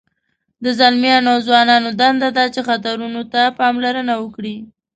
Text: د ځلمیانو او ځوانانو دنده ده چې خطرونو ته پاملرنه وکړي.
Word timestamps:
د 0.63 0.65
ځلمیانو 0.79 1.27
او 1.33 1.37
ځوانانو 1.47 1.89
دنده 1.99 2.29
ده 2.37 2.45
چې 2.53 2.61
خطرونو 2.69 3.21
ته 3.33 3.41
پاملرنه 3.59 4.13
وکړي. 4.19 4.55